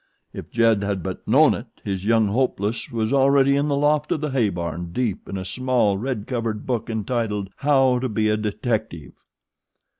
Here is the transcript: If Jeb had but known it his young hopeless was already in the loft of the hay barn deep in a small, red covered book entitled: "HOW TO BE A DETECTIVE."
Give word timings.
If 0.33 0.49
Jeb 0.49 0.81
had 0.81 1.03
but 1.03 1.27
known 1.27 1.53
it 1.53 1.67
his 1.83 2.05
young 2.05 2.29
hopeless 2.29 2.89
was 2.91 3.13
already 3.13 3.55
in 3.55 3.67
the 3.67 3.77
loft 3.77 4.11
of 4.11 4.19
the 4.19 4.31
hay 4.31 4.49
barn 4.49 4.91
deep 4.91 5.29
in 5.29 5.37
a 5.37 5.45
small, 5.45 5.95
red 5.95 6.25
covered 6.25 6.65
book 6.65 6.89
entitled: 6.89 7.51
"HOW 7.57 7.99
TO 7.99 8.09
BE 8.09 8.29
A 8.29 8.37
DETECTIVE." 8.37 9.13